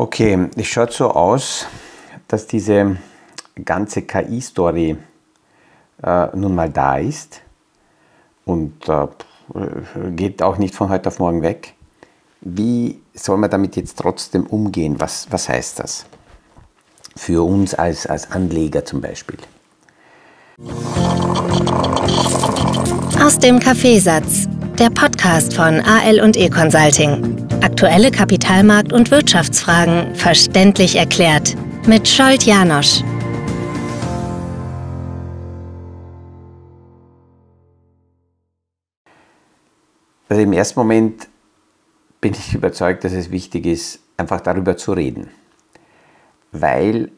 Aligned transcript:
Okay, 0.00 0.48
es 0.56 0.66
schaut 0.66 0.94
so 0.94 1.10
aus, 1.10 1.66
dass 2.26 2.46
diese 2.46 2.96
ganze 3.62 4.00
KI-Story 4.00 4.96
äh, 6.02 6.26
nun 6.34 6.54
mal 6.54 6.70
da 6.70 6.96
ist 6.96 7.42
und 8.46 8.88
äh, 8.88 9.08
geht 10.12 10.42
auch 10.42 10.56
nicht 10.56 10.74
von 10.74 10.88
heute 10.88 11.10
auf 11.10 11.18
morgen 11.18 11.42
weg. 11.42 11.74
Wie 12.40 12.98
soll 13.12 13.36
man 13.36 13.50
damit 13.50 13.76
jetzt 13.76 13.98
trotzdem 13.98 14.46
umgehen? 14.46 14.98
Was, 14.98 15.26
was 15.30 15.50
heißt 15.50 15.80
das? 15.80 16.06
Für 17.14 17.44
uns 17.46 17.74
als, 17.74 18.06
als 18.06 18.30
Anleger 18.30 18.82
zum 18.86 19.02
Beispiel. 19.02 19.36
Aus 23.22 23.38
dem 23.38 23.60
Kaffeesatz, 23.60 24.48
der 24.80 24.88
Podcast 24.88 25.52
von 25.52 25.78
AL 25.80 26.20
und 26.22 26.38
E 26.38 26.48
Consulting. 26.48 27.46
Aktuelle 27.60 28.08
Kapitalmarkt- 28.08 28.94
und 28.94 29.10
Wirtschaftsfragen 29.10 30.14
verständlich 30.14 30.96
erklärt 30.96 31.54
mit 31.86 32.08
Scholt 32.08 32.44
Janosch. 32.44 33.02
Also 40.30 40.42
im 40.42 40.54
ersten 40.54 40.80
Moment 40.80 41.28
bin 42.22 42.32
ich 42.32 42.54
überzeugt, 42.54 43.04
dass 43.04 43.12
es 43.12 43.30
wichtig 43.30 43.66
ist, 43.66 43.98
einfach 44.16 44.40
darüber 44.40 44.78
zu 44.78 44.94
reden. 44.94 45.28
Weil 46.52 47.10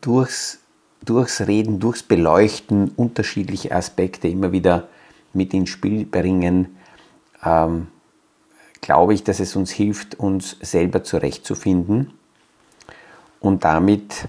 durchs, 0.00 0.58
durchs 1.04 1.46
Reden, 1.46 1.78
durchs 1.78 2.02
Beleuchten 2.02 2.88
unterschiedliche 2.96 3.70
Aspekte 3.70 4.26
immer 4.26 4.50
wieder 4.50 4.88
mit 5.32 5.54
ins 5.54 5.70
Spiel 5.70 6.06
bringen, 6.06 6.74
ähm, 7.44 7.88
glaube 8.80 9.14
ich, 9.14 9.24
dass 9.24 9.40
es 9.40 9.56
uns 9.56 9.70
hilft, 9.70 10.16
uns 10.16 10.56
selber 10.60 11.04
zurechtzufinden 11.04 12.12
und 13.40 13.64
damit 13.64 14.28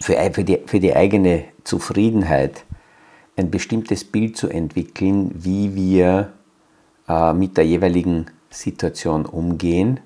für, 0.00 0.14
für, 0.32 0.44
die, 0.44 0.62
für 0.66 0.80
die 0.80 0.94
eigene 0.94 1.44
Zufriedenheit 1.64 2.64
ein 3.36 3.50
bestimmtes 3.50 4.04
Bild 4.04 4.36
zu 4.36 4.48
entwickeln, 4.48 5.30
wie 5.34 5.74
wir 5.74 6.32
äh, 7.08 7.32
mit 7.32 7.56
der 7.56 7.66
jeweiligen 7.66 8.26
Situation 8.50 9.26
umgehen. 9.26 10.00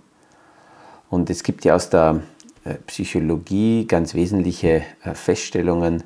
Und 1.09 1.31
es 1.31 1.43
gibt 1.43 1.65
ja 1.65 1.75
aus 1.75 1.91
der 1.91 2.23
äh, 2.65 2.75
Psychologie 2.87 3.87
ganz 3.87 4.15
wesentliche 4.15 4.83
äh, 5.05 5.15
Feststellungen, 5.15 6.05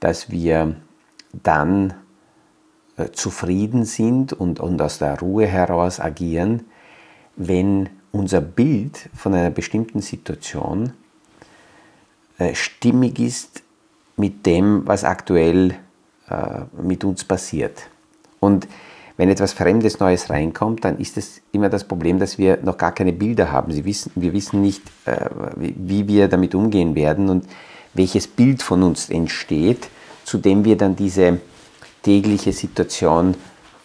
dass 0.00 0.30
wir 0.30 0.76
dann 1.32 1.94
zufrieden 3.12 3.84
sind 3.84 4.32
und, 4.32 4.60
und 4.60 4.80
aus 4.82 4.98
der 4.98 5.18
Ruhe 5.18 5.46
heraus 5.46 6.00
agieren, 6.00 6.64
wenn 7.36 7.88
unser 8.12 8.40
Bild 8.40 9.08
von 9.14 9.34
einer 9.34 9.50
bestimmten 9.50 10.00
Situation 10.00 10.92
stimmig 12.52 13.18
ist 13.18 13.62
mit 14.16 14.44
dem, 14.44 14.86
was 14.86 15.04
aktuell 15.04 15.74
mit 16.80 17.04
uns 17.04 17.24
passiert. 17.24 17.88
Und 18.40 18.68
wenn 19.16 19.28
etwas 19.28 19.52
Fremdes, 19.52 20.00
Neues 20.00 20.30
reinkommt, 20.30 20.84
dann 20.84 20.98
ist 20.98 21.16
es 21.16 21.40
immer 21.52 21.68
das 21.68 21.84
Problem, 21.84 22.18
dass 22.18 22.38
wir 22.38 22.58
noch 22.62 22.76
gar 22.76 22.92
keine 22.92 23.12
Bilder 23.12 23.52
haben. 23.52 23.72
Sie 23.72 23.84
wissen, 23.84 24.12
wir 24.14 24.32
wissen 24.32 24.60
nicht, 24.60 24.82
wie 25.56 26.08
wir 26.08 26.28
damit 26.28 26.54
umgehen 26.54 26.94
werden 26.94 27.28
und 27.28 27.46
welches 27.94 28.26
Bild 28.26 28.62
von 28.62 28.82
uns 28.82 29.08
entsteht, 29.10 29.88
zu 30.24 30.38
dem 30.38 30.64
wir 30.64 30.76
dann 30.76 30.96
diese 30.96 31.40
tägliche 32.02 32.52
Situation 32.52 33.34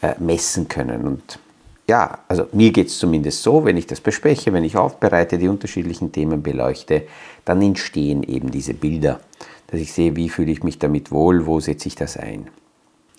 äh, 0.02 0.16
messen 0.20 0.68
können. 0.68 1.08
Und 1.08 1.40
ja, 1.88 2.20
also 2.28 2.48
mir 2.52 2.72
geht 2.72 2.88
es 2.88 3.00
zumindest 3.00 3.44
so, 3.44 3.64
wenn 3.64 3.78
ich 3.78 3.88
das 3.88 4.02
bespreche, 4.02 4.52
wenn 4.54 4.64
ich 4.64 4.76
aufbereite, 4.76 5.38
die 5.38 5.48
unterschiedlichen 5.48 6.12
Themen 6.12 6.44
beleuchte, 6.44 7.04
dann 7.46 7.62
entstehen 7.62 8.24
eben 8.24 8.52
diese 8.52 8.74
Bilder, 8.74 9.22
dass 9.68 9.80
ich 9.80 9.94
sehe, 9.94 10.16
wie 10.16 10.30
fühle 10.30 10.52
ich 10.52 10.64
mich 10.64 10.80
damit 10.80 11.12
wohl, 11.12 11.46
wo 11.46 11.60
setze 11.60 11.88
ich 11.88 11.96
das 11.96 12.18
ein. 12.18 12.50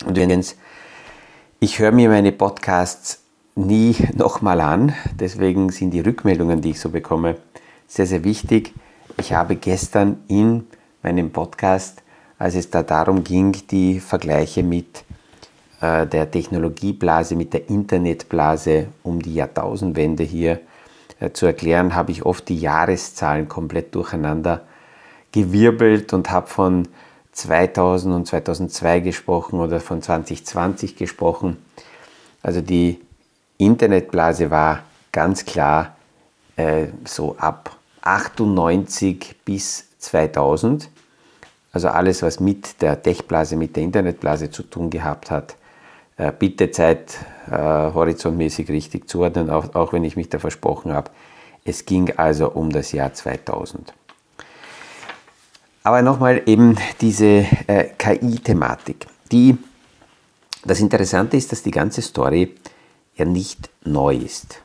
Und 0.04 0.18
übrigens, 0.18 0.56
ich 1.60 1.78
höre 1.78 1.92
mir 1.92 2.08
meine 2.08 2.30
Podcasts 2.30 3.22
nie 3.54 3.96
nochmal 4.14 4.60
an, 4.60 4.94
deswegen 5.18 5.70
sind 5.70 5.90
die 5.90 6.00
Rückmeldungen, 6.00 6.60
die 6.60 6.70
ich 6.70 6.80
so 6.80 6.90
bekomme, 6.90 7.36
sehr, 7.86 8.06
sehr 8.06 8.22
wichtig. 8.22 8.74
Ich 9.18 9.32
habe 9.32 9.56
gestern 9.56 10.22
in 10.28 10.66
meinem 11.02 11.30
Podcast 11.30 12.02
als 12.38 12.54
es 12.54 12.70
da 12.70 12.82
darum 12.82 13.24
ging, 13.24 13.56
die 13.70 14.00
Vergleiche 14.00 14.62
mit 14.62 15.04
äh, 15.80 16.06
der 16.06 16.30
Technologieblase, 16.30 17.34
mit 17.34 17.52
der 17.52 17.68
Internetblase 17.68 18.88
um 19.02 19.20
die 19.20 19.34
Jahrtausendwende 19.34 20.22
hier 20.22 20.60
äh, 21.20 21.30
zu 21.30 21.46
erklären, 21.46 21.94
habe 21.94 22.12
ich 22.12 22.24
oft 22.24 22.48
die 22.48 22.58
Jahreszahlen 22.58 23.48
komplett 23.48 23.94
durcheinander 23.94 24.62
gewirbelt 25.32 26.12
und 26.12 26.30
habe 26.30 26.46
von 26.46 26.88
2000 27.32 28.14
und 28.14 28.26
2002 28.26 29.00
gesprochen 29.00 29.60
oder 29.60 29.80
von 29.80 30.02
2020 30.02 30.96
gesprochen. 30.96 31.56
Also 32.42 32.60
die 32.60 33.00
Internetblase 33.58 34.50
war 34.50 34.84
ganz 35.12 35.44
klar 35.44 35.96
äh, 36.56 36.86
so 37.04 37.36
ab 37.38 37.76
98 38.02 39.36
bis 39.44 39.86
2000 39.98 40.88
also 41.78 41.88
alles, 41.90 42.22
was 42.22 42.40
mit 42.40 42.82
der 42.82 43.00
Tech-Blase, 43.00 43.54
mit 43.54 43.76
der 43.76 43.84
Internetblase 43.84 44.50
zu 44.50 44.64
tun 44.64 44.90
gehabt 44.90 45.30
hat, 45.30 45.54
äh, 46.16 46.32
bitte 46.36 46.72
zeithorizontmäßig 46.72 48.68
äh, 48.68 48.72
richtig 48.72 49.08
zuordnen, 49.08 49.48
auch, 49.48 49.76
auch 49.76 49.92
wenn 49.92 50.02
ich 50.02 50.16
mich 50.16 50.28
da 50.28 50.40
versprochen 50.40 50.92
habe. 50.92 51.12
Es 51.64 51.86
ging 51.86 52.12
also 52.16 52.50
um 52.50 52.70
das 52.70 52.90
Jahr 52.90 53.14
2000. 53.14 53.94
Aber 55.84 56.02
nochmal 56.02 56.42
eben 56.46 56.76
diese 57.00 57.46
äh, 57.68 57.90
KI-Thematik. 57.96 59.06
Die, 59.30 59.56
das 60.64 60.80
Interessante 60.80 61.36
ist, 61.36 61.52
dass 61.52 61.62
die 61.62 61.70
ganze 61.70 62.02
Story 62.02 62.56
ja 63.14 63.24
nicht 63.24 63.70
neu 63.84 64.16
ist. 64.16 64.62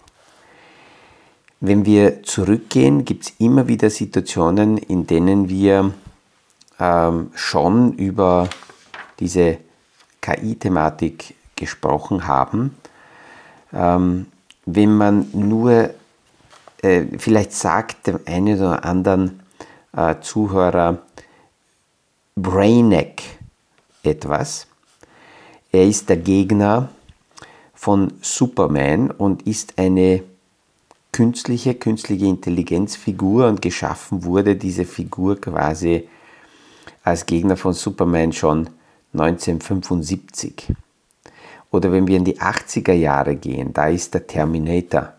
Wenn 1.60 1.86
wir 1.86 2.24
zurückgehen, 2.24 3.06
gibt 3.06 3.26
es 3.26 3.34
immer 3.38 3.68
wieder 3.68 3.92
Situationen, 3.92 4.80
in 4.80 5.06
denen 5.06 5.48
wir 5.48 5.94
ähm, 6.80 7.32
schon 7.36 7.94
über 7.94 8.50
diese 9.20 9.58
KI-Thematik 10.22 11.36
gesprochen 11.56 12.28
haben. 12.28 12.76
Ähm, 13.72 14.28
wenn 14.66 14.96
man 14.96 15.28
nur, 15.34 15.92
äh, 16.82 17.06
vielleicht 17.18 17.54
sagt 17.54 18.08
dem 18.08 18.20
einen 18.26 18.58
oder 18.58 18.86
anderen 18.86 19.42
äh, 19.96 20.16
Zuhörer 20.22 21.00
Brainiac 22.36 23.22
etwas. 24.02 24.68
Er 25.72 25.86
ist 25.86 26.10
der 26.10 26.18
Gegner 26.18 26.90
von 27.74 28.14
Superman 28.22 29.12
und 29.12 29.44
ist 29.44 29.78
eine 29.78 30.24
künstliche, 31.12 31.76
künstliche 31.76 32.26
Intelligenzfigur 32.26 33.48
und 33.48 33.62
geschaffen 33.62 34.24
wurde 34.24 34.56
diese 34.56 34.86
Figur 34.86 35.40
quasi 35.40 36.08
als 37.04 37.26
Gegner 37.26 37.58
von 37.58 37.74
Superman 37.74 38.32
schon 38.32 38.70
1975. 39.14 40.74
Oder 41.72 41.92
wenn 41.92 42.08
wir 42.08 42.18
in 42.18 42.26
die 42.26 42.40
80er 42.40 42.94
Jahre 42.94 43.36
gehen, 43.36 43.74
da 43.74 43.88
ist 43.88 44.14
der 44.14 44.28
Terminator, 44.28 45.14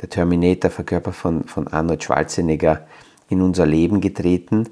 der 0.00 0.08
Terminator 0.08 0.70
verkörpert 0.70 1.14
von, 1.14 1.44
von 1.44 1.68
Arnold 1.68 2.02
Schwarzenegger, 2.02 2.86
in 3.28 3.42
unser 3.42 3.66
Leben 3.66 4.00
getreten. 4.00 4.68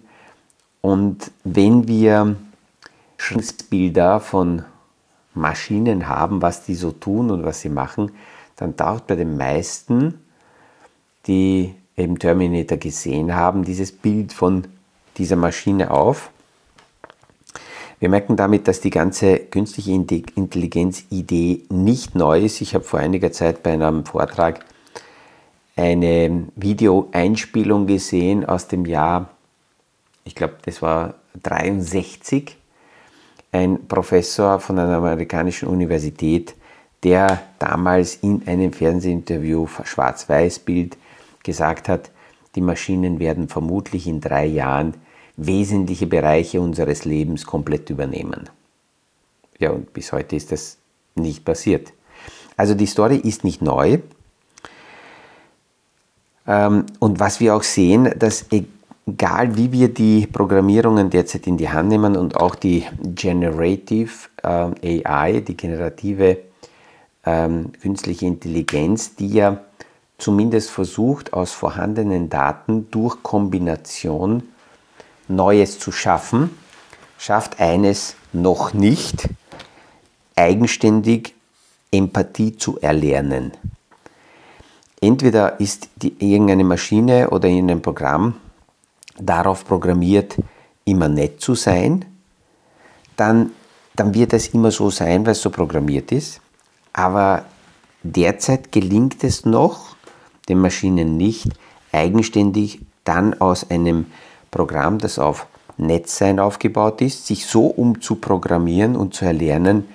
Und 0.81 1.31
wenn 1.45 1.87
wir 1.87 2.37
Bilder 3.71 4.21
von 4.21 4.65
Maschinen 5.35 6.09
haben, 6.09 6.43
was 6.43 6.65
die 6.65 6.75
so 6.75 6.91
tun 6.91 7.31
und 7.31 7.45
was 7.45 7.61
sie 7.61 7.69
machen, 7.69 8.13
dann 8.57 8.77
taucht 8.77 9.07
bei 9.07 9.15
den 9.15 9.37
meisten, 9.37 10.15
die 11.27 11.75
eben 11.97 12.19
Terminator 12.19 12.79
gesehen 12.79 13.35
haben, 13.35 13.65
dieses 13.65 13.93
Bild 13.93 14.33
von 14.33 14.65
dieser 15.17 15.37
Maschine 15.37 15.91
auf. 15.91 16.31
Wir 18.01 18.09
merken 18.09 18.37
damit, 18.37 18.69
dass 18.69 18.81
die 18.81 18.91
ganze 18.91 19.39
künstliche 19.39 19.93
Intelligenz-Idee 19.93 21.65
nicht 21.69 22.15
neu 22.15 22.41
ist. 22.41 22.61
Ich 22.61 22.75
habe 22.75 22.85
vor 22.85 23.01
einiger 23.01 23.33
Zeit 23.33 23.65
bei 23.65 23.73
einem 23.73 24.05
Vortrag 24.05 24.65
eine 25.75 26.47
Videoeinspielung 26.55 27.87
gesehen 27.87 28.45
aus 28.45 28.69
dem 28.69 28.85
Jahr, 28.85 29.31
ich 30.25 30.35
glaube, 30.35 30.55
das 30.65 30.83
war 30.83 31.15
63, 31.43 32.57
ein 33.53 33.87
Professor 33.89 34.61
von 34.61 34.79
einer 34.79 34.97
amerikanischen 34.97 35.69
Universität, 35.69 36.55
der 37.03 37.41
damals 37.59 38.17
in 38.17 38.47
einem 38.47 38.73
Fernsehinterview 38.73 39.67
Schwarz-Weiß-Bild 39.85 40.97
gesagt 41.43 41.89
hat, 41.89 42.11
die 42.55 42.61
Maschinen 42.61 43.21
werden 43.21 43.49
vermutlich 43.49 44.07
in 44.07 44.21
drei 44.21 44.47
Jahren 44.47 44.95
wesentliche 45.39 46.07
Bereiche 46.07 46.61
unseres 46.61 47.05
Lebens 47.05 47.47
komplett 47.47 47.89
übernehmen. 47.91 48.51
Ja, 49.59 49.71
und 49.71 49.93
bis 49.93 50.13
heute 50.13 50.37
ist 50.37 50.53
das 50.53 50.77
nicht 51.15 51.45
passiert. 51.45 51.93
Also 52.57 52.75
die 52.75 52.87
Story 52.87 53.17
ist 53.17 53.45
nicht 53.45 53.63
neu. 53.63 53.99
Ähm, 56.47 56.87
und 56.99 57.21
was 57.21 57.39
wir 57.39 57.55
auch 57.55 57.63
sehen, 57.63 58.13
dass 58.19 58.47
egal 58.51 59.57
wie 59.57 59.71
wir 59.71 59.95
die 59.95 60.27
Programmierungen 60.27 61.09
derzeit 61.09 61.47
in 61.47 61.57
die 61.57 61.69
Hand 61.69 61.89
nehmen 61.89 62.17
und 62.17 62.37
auch 62.37 62.57
die 62.57 62.85
Generative 63.15 64.11
äh, 64.43 65.05
AI, 65.05 65.41
die 65.41 65.57
generative 65.57 66.39
ähm, 67.25 67.73
künstliche 67.81 68.27
Intelligenz, 68.27 69.15
die 69.15 69.29
ja 69.29 69.61
zumindest 70.19 70.71
versucht, 70.71 71.33
aus 71.33 71.53
vorhandenen 71.53 72.29
Daten 72.29 72.91
durch 72.91 73.23
Kombination 73.23 74.43
Neues 75.29 75.79
zu 75.79 75.93
schaffen, 75.93 76.51
schafft 77.19 77.61
eines 77.61 78.17
noch 78.33 78.73
nicht, 78.73 79.29
eigenständig 80.37 81.35
Empathie 81.91 82.57
zu 82.57 82.79
erlernen. 82.81 83.53
Entweder 85.01 85.61
ist 85.61 85.89
die, 85.97 86.15
irgendeine 86.19 86.65
Maschine 86.65 87.31
oder 87.31 87.49
irgendein 87.49 87.83
Programm 87.83 88.35
darauf 89.17 89.65
programmiert, 89.65 90.37
immer 90.85 91.09
nett 91.09 91.41
zu 91.41 91.55
sein, 91.55 92.05
dann, 93.17 93.53
dann 93.95 94.15
wird 94.15 94.33
es 94.33 94.49
immer 94.49 94.71
so 94.71 94.91
sein, 94.91 95.27
weil 95.27 95.33
es 95.33 95.43
so 95.43 95.51
programmiert 95.51 96.13
ist. 96.13 96.41
Aber 96.93 97.45
derzeit 98.03 98.73
gelingt 98.73 99.23
es 99.25 99.45
noch 99.45 99.97
den 100.49 100.59
Maschinen 100.59 101.17
nicht, 101.17 101.49
eigenständig 101.93 102.81
dann 103.05 103.41
aus 103.41 103.71
einem 103.71 104.07
Programm, 104.51 104.99
das 104.99 105.19
auf 105.19 105.47
Netzsein 105.77 106.41
aufgebaut 106.41 107.01
ist, 107.01 107.27
sich 107.27 107.47
so 107.47 107.67
umzuprogrammieren 107.67 108.97
und 108.97 109.15
zu 109.15 109.25
erlernen, 109.25 109.89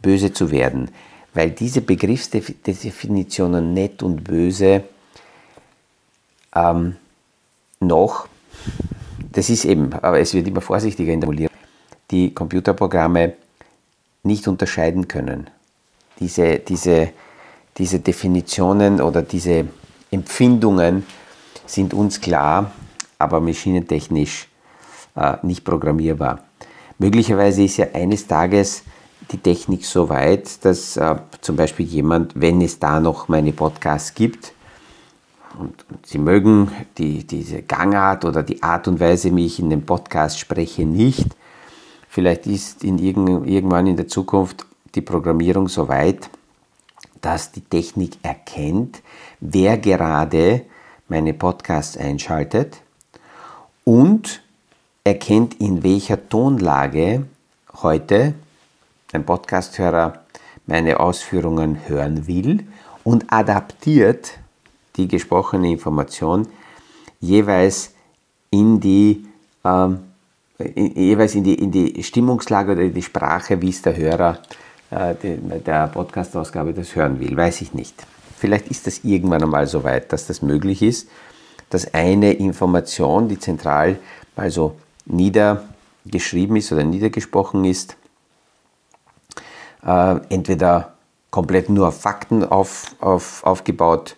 böse 0.00 0.32
zu 0.32 0.50
werden. 0.50 0.90
Weil 1.34 1.50
diese 1.50 1.80
Begriffsdefinitionen 1.80 3.74
nett 3.74 4.02
und 4.02 4.22
böse 4.22 4.84
ähm, 6.54 6.96
noch, 7.80 8.28
das 9.32 9.50
ist 9.50 9.64
eben, 9.64 9.92
aber 9.94 10.20
es 10.20 10.32
wird 10.32 10.46
immer 10.46 10.60
vorsichtiger 10.60 11.12
in 11.12 11.20
der 11.20 11.26
Formulierung, 11.26 11.54
die 12.10 12.32
Computerprogramme 12.32 13.32
nicht 14.22 14.46
unterscheiden 14.46 15.08
können. 15.08 15.50
Diese, 16.20 16.60
diese, 16.60 17.10
diese 17.76 17.98
Definitionen 17.98 19.00
oder 19.00 19.22
diese 19.22 19.66
Empfindungen 20.12 21.04
sind 21.66 21.92
uns 21.92 22.20
klar, 22.20 22.70
aber 23.24 23.40
maschinentechnisch 23.40 24.48
äh, 25.16 25.36
nicht 25.42 25.64
programmierbar. 25.64 26.44
Möglicherweise 26.98 27.64
ist 27.64 27.76
ja 27.76 27.86
eines 27.92 28.26
Tages 28.26 28.84
die 29.30 29.38
Technik 29.38 29.84
so 29.84 30.08
weit, 30.08 30.64
dass 30.64 30.96
äh, 30.96 31.16
zum 31.40 31.56
Beispiel 31.56 31.86
jemand, 31.86 32.32
wenn 32.34 32.60
es 32.60 32.78
da 32.78 33.00
noch 33.00 33.28
meine 33.28 33.52
Podcasts 33.52 34.14
gibt, 34.14 34.52
und, 35.58 35.84
Sie 36.04 36.18
mögen 36.18 36.70
die, 36.98 37.24
diese 37.24 37.62
Gangart 37.62 38.24
oder 38.24 38.42
die 38.42 38.62
Art 38.62 38.88
und 38.88 38.98
Weise, 38.98 39.34
wie 39.34 39.46
ich 39.46 39.60
in 39.60 39.70
dem 39.70 39.86
Podcast 39.86 40.38
spreche, 40.38 40.84
nicht, 40.84 41.28
vielleicht 42.08 42.46
ist 42.46 42.82
in 42.82 42.98
irgend, 42.98 43.46
irgendwann 43.46 43.86
in 43.86 43.96
der 43.96 44.08
Zukunft 44.08 44.66
die 44.94 45.00
Programmierung 45.00 45.68
so 45.68 45.88
weit, 45.88 46.28
dass 47.20 47.52
die 47.52 47.62
Technik 47.62 48.18
erkennt, 48.22 49.02
wer 49.40 49.78
gerade 49.78 50.62
meine 51.08 51.34
Podcasts 51.34 51.96
einschaltet 51.96 52.82
und 53.84 54.42
erkennt, 55.04 55.60
in 55.60 55.82
welcher 55.82 56.28
Tonlage 56.28 57.26
heute 57.82 58.34
ein 59.12 59.24
Podcasthörer 59.24 60.24
meine 60.66 60.98
Ausführungen 60.98 61.86
hören 61.86 62.26
will 62.26 62.66
und 63.04 63.26
adaptiert 63.32 64.38
die 64.96 65.08
gesprochene 65.08 65.70
Information 65.70 66.48
jeweils 67.20 67.92
in 68.50 68.80
die, 68.80 69.26
ähm, 69.64 69.98
jeweils 70.58 71.34
in 71.34 71.44
die, 71.44 71.54
in 71.54 71.70
die 71.70 72.02
Stimmungslage 72.02 72.72
oder 72.72 72.82
in 72.82 72.94
die 72.94 73.02
Sprache, 73.02 73.60
wie 73.60 73.70
es 73.70 73.82
der 73.82 73.96
Hörer 73.96 74.38
äh, 74.90 75.14
der 75.60 75.88
Podcast-Ausgabe 75.88 76.72
das 76.72 76.94
hören 76.94 77.20
will. 77.20 77.36
Weiß 77.36 77.60
ich 77.60 77.74
nicht. 77.74 77.94
Vielleicht 78.38 78.68
ist 78.68 78.86
das 78.86 79.04
irgendwann 79.04 79.42
einmal 79.42 79.66
so 79.66 79.84
weit, 79.84 80.12
dass 80.12 80.26
das 80.26 80.42
möglich 80.42 80.82
ist, 80.82 81.08
dass 81.74 81.92
eine 81.92 82.32
Information, 82.34 83.28
die 83.28 83.36
zentral 83.36 83.98
also 84.36 84.76
niedergeschrieben 85.06 86.54
ist 86.54 86.70
oder 86.70 86.84
niedergesprochen 86.84 87.64
ist, 87.64 87.96
äh, 89.84 90.20
entweder 90.28 90.94
komplett 91.32 91.68
nur 91.70 91.88
auf 91.88 92.00
Fakten 92.00 92.44
auf, 92.44 92.94
auf, 93.00 93.42
aufgebaut 93.42 94.14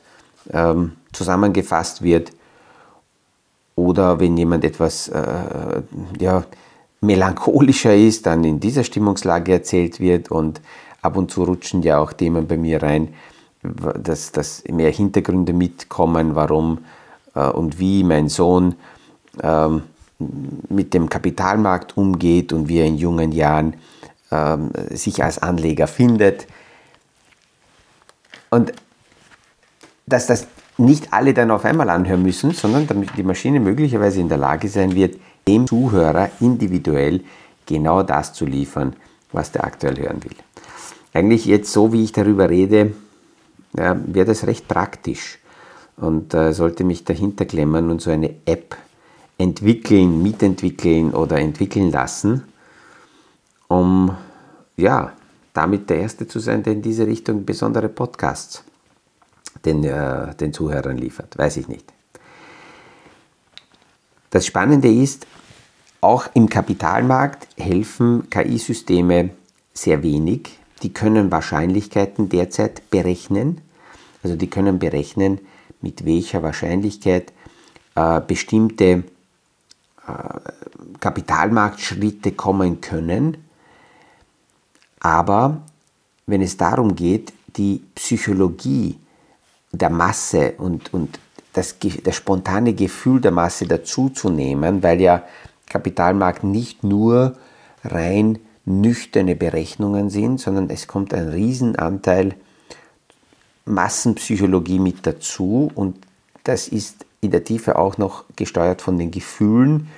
ähm, 0.52 0.98
zusammengefasst 1.14 2.02
wird 2.02 2.30
oder 3.74 4.20
wenn 4.20 4.36
jemand 4.36 4.62
etwas 4.62 5.08
äh, 5.08 5.80
ja, 6.20 6.44
melancholischer 7.00 7.96
ist, 7.96 8.26
dann 8.26 8.44
in 8.44 8.60
dieser 8.60 8.84
Stimmungslage 8.84 9.54
erzählt 9.54 9.98
wird 9.98 10.30
und 10.30 10.60
ab 11.00 11.16
und 11.16 11.30
zu 11.30 11.44
rutschen 11.44 11.82
ja 11.82 12.00
auch 12.00 12.12
Themen 12.12 12.46
bei 12.46 12.58
mir 12.58 12.82
rein, 12.82 13.14
dass, 13.62 14.30
dass 14.30 14.62
mehr 14.68 14.90
Hintergründe 14.90 15.54
mitkommen, 15.54 16.34
warum 16.34 16.80
und 17.40 17.78
wie 17.78 18.02
mein 18.04 18.28
Sohn 18.28 18.74
ähm, 19.42 19.82
mit 20.68 20.94
dem 20.94 21.08
Kapitalmarkt 21.08 21.96
umgeht 21.96 22.52
und 22.52 22.68
wie 22.68 22.78
er 22.78 22.86
in 22.86 22.96
jungen 22.96 23.32
Jahren 23.32 23.74
ähm, 24.30 24.70
sich 24.90 25.22
als 25.22 25.38
Anleger 25.38 25.86
findet. 25.86 26.46
Und 28.50 28.72
dass 30.06 30.26
das 30.26 30.46
nicht 30.78 31.12
alle 31.12 31.34
dann 31.34 31.50
auf 31.50 31.64
einmal 31.64 31.90
anhören 31.90 32.22
müssen, 32.22 32.52
sondern 32.52 32.86
damit 32.86 33.10
die 33.16 33.22
Maschine 33.22 33.60
möglicherweise 33.60 34.20
in 34.20 34.28
der 34.28 34.38
Lage 34.38 34.68
sein 34.68 34.94
wird, 34.94 35.18
dem 35.46 35.66
Zuhörer 35.66 36.30
individuell 36.40 37.22
genau 37.66 38.02
das 38.02 38.32
zu 38.32 38.46
liefern, 38.46 38.94
was 39.32 39.52
der 39.52 39.64
aktuell 39.64 39.98
hören 39.98 40.22
will. 40.24 40.36
Eigentlich 41.12 41.46
jetzt 41.46 41.72
so, 41.72 41.92
wie 41.92 42.04
ich 42.04 42.12
darüber 42.12 42.50
rede, 42.50 42.92
wäre 43.72 44.26
das 44.26 44.46
recht 44.46 44.68
praktisch 44.68 45.38
und 45.96 46.34
äh, 46.34 46.52
sollte 46.52 46.84
mich 46.84 47.04
dahinter 47.04 47.44
klemmen 47.44 47.90
und 47.90 48.00
so 48.00 48.10
eine 48.10 48.34
App 48.44 48.76
entwickeln, 49.38 50.22
mitentwickeln 50.22 51.14
oder 51.14 51.38
entwickeln 51.38 51.90
lassen, 51.90 52.44
um 53.68 54.16
ja, 54.76 55.12
damit 55.52 55.88
der 55.88 56.00
Erste 56.00 56.28
zu 56.28 56.38
sein, 56.38 56.62
der 56.62 56.74
in 56.74 56.82
diese 56.82 57.06
Richtung 57.06 57.44
besondere 57.44 57.88
Podcasts 57.88 58.62
den, 59.64 59.84
äh, 59.84 60.34
den 60.34 60.52
Zuhörern 60.52 60.98
liefert. 60.98 61.36
Weiß 61.38 61.56
ich 61.56 61.68
nicht. 61.68 61.92
Das 64.30 64.44
Spannende 64.44 64.92
ist, 64.92 65.26
auch 66.02 66.28
im 66.34 66.48
Kapitalmarkt 66.48 67.48
helfen 67.56 68.28
KI-Systeme 68.28 69.30
sehr 69.72 70.02
wenig. 70.02 70.58
Die 70.82 70.92
können 70.92 71.32
Wahrscheinlichkeiten 71.32 72.28
derzeit 72.28 72.90
berechnen. 72.90 73.62
Also 74.22 74.36
die 74.36 74.48
können 74.50 74.78
berechnen, 74.78 75.40
mit 75.80 76.04
welcher 76.04 76.42
Wahrscheinlichkeit 76.42 77.32
äh, 77.94 78.20
bestimmte 78.20 78.84
äh, 78.84 79.02
Kapitalmarktschritte 81.00 82.32
kommen 82.32 82.80
können. 82.80 83.36
Aber 85.00 85.62
wenn 86.26 86.42
es 86.42 86.56
darum 86.56 86.94
geht, 86.94 87.32
die 87.56 87.82
Psychologie 87.94 88.98
der 89.72 89.90
Masse 89.90 90.54
und, 90.58 90.92
und 90.92 91.18
das, 91.52 91.76
das 92.02 92.16
spontane 92.16 92.74
Gefühl 92.74 93.20
der 93.20 93.30
Masse 93.30 93.66
dazuzunehmen, 93.66 94.82
weil 94.82 95.00
ja 95.00 95.22
Kapitalmarkt 95.66 96.44
nicht 96.44 96.84
nur 96.84 97.36
rein 97.84 98.38
nüchterne 98.64 99.36
Berechnungen 99.36 100.10
sind, 100.10 100.40
sondern 100.40 100.68
es 100.70 100.86
kommt 100.86 101.14
ein 101.14 101.28
Riesenanteil 101.28 102.34
Massenpsychologie 103.66 104.78
mit 104.78 105.06
dazu. 105.06 105.70
Und 105.74 105.98
das 106.44 106.68
ist 106.68 107.04
in 107.20 107.30
der 107.30 107.44
Tiefe 107.44 107.76
auch 107.76 107.98
noch 107.98 108.24
gesteuert 108.36 108.80
von 108.80 108.98
den 108.98 109.10
Gefühlen, 109.10 109.88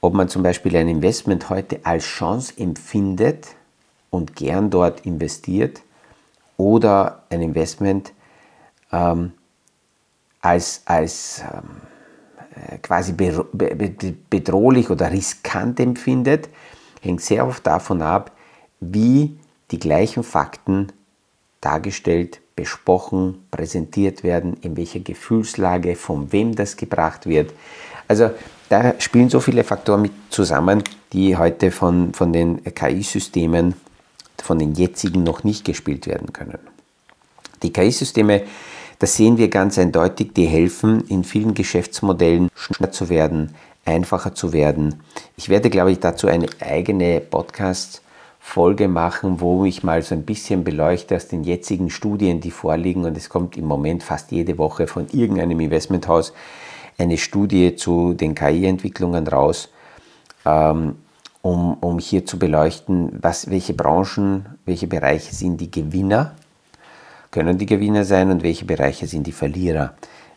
ob 0.00 0.14
man 0.14 0.28
zum 0.28 0.42
Beispiel 0.42 0.76
ein 0.76 0.88
Investment 0.88 1.48
heute 1.48 1.80
als 1.84 2.04
Chance 2.04 2.54
empfindet 2.56 3.46
und 4.10 4.34
gern 4.34 4.68
dort 4.68 5.06
investiert 5.06 5.82
oder 6.56 7.22
ein 7.30 7.40
Investment 7.40 8.12
ähm, 8.90 9.32
als, 10.40 10.82
als 10.84 11.42
ähm, 11.52 11.62
äh, 12.54 12.78
quasi 12.78 13.12
bedrohlich 13.12 14.90
oder 14.90 15.10
riskant 15.12 15.78
empfindet, 15.78 16.48
hängt 17.00 17.20
sehr 17.20 17.46
oft 17.46 17.66
davon 17.66 18.02
ab, 18.02 18.32
wie 18.80 19.38
die 19.70 19.78
gleichen 19.78 20.24
Fakten 20.24 20.88
dargestellt, 21.62 22.40
besprochen, 22.54 23.46
präsentiert 23.50 24.22
werden, 24.22 24.58
in 24.60 24.76
welcher 24.76 25.00
Gefühlslage, 25.00 25.96
von 25.96 26.30
wem 26.32 26.54
das 26.54 26.76
gebracht 26.76 27.26
wird. 27.26 27.54
Also 28.08 28.30
da 28.68 28.94
spielen 28.98 29.30
so 29.30 29.40
viele 29.40 29.64
Faktoren 29.64 30.02
mit 30.02 30.12
zusammen, 30.28 30.84
die 31.14 31.36
heute 31.36 31.70
von, 31.70 32.12
von 32.12 32.32
den 32.32 32.62
KI-Systemen, 32.62 33.74
von 34.42 34.58
den 34.58 34.74
jetzigen 34.74 35.22
noch 35.22 35.44
nicht 35.44 35.64
gespielt 35.64 36.06
werden 36.06 36.32
können. 36.32 36.58
Die 37.62 37.72
KI-Systeme 37.72 38.42
Das 38.98 39.16
sehen 39.16 39.36
wir 39.36 39.48
ganz 39.48 39.78
eindeutig, 39.78 40.32
die 40.32 40.46
helfen 40.46 41.04
in 41.08 41.24
vielen 41.24 41.54
Geschäftsmodellen 41.54 42.50
schneller 42.54 42.92
zu 42.92 43.08
werden, 43.08 43.54
einfacher 43.84 44.34
zu 44.34 44.52
werden. 44.52 45.02
Ich 45.36 45.48
werde, 45.48 45.70
glaube 45.70 45.90
ich, 45.90 45.98
dazu 45.98 46.28
eine 46.28 46.46
eigene 46.60 47.20
Podcast-Folge 48.42 48.88
machen, 48.88 49.40
wo 49.40 49.64
ich 49.64 49.82
mal 49.82 50.02
so 50.02 50.14
ein 50.14 50.24
bisschen 50.24 50.64
beleuchte 50.64 51.16
aus 51.16 51.28
den 51.28 51.44
jetzigen 51.44 51.90
Studien, 51.90 52.40
die 52.40 52.50
vorliegen. 52.50 53.04
Und 53.04 53.16
es 53.16 53.28
kommt 53.28 53.56
im 53.56 53.64
Moment 53.64 54.02
fast 54.02 54.30
jede 54.30 54.58
Woche 54.58 54.86
von 54.86 55.06
irgendeinem 55.12 55.60
Investmenthaus 55.60 56.32
eine 56.98 57.16
Studie 57.16 57.76
zu 57.76 58.12
den 58.12 58.34
KI-Entwicklungen 58.34 59.26
raus, 59.26 59.70
ähm, 60.44 60.96
um, 61.40 61.74
um 61.74 61.98
hier 61.98 62.26
zu 62.26 62.38
beleuchten, 62.38 63.18
was, 63.22 63.50
welche 63.50 63.74
Branchen, 63.74 64.46
welche 64.66 64.86
Bereiche 64.86 65.34
sind 65.34 65.60
die 65.60 65.70
Gewinner 65.70 66.34
können 67.30 67.56
die 67.56 67.64
Gewinner 67.64 68.04
sein 68.04 68.30
und 68.30 68.42
welche 68.42 68.66
Bereiche 68.66 69.06
sind 69.06 69.26
die 69.26 69.32
Verlierer, 69.32 69.94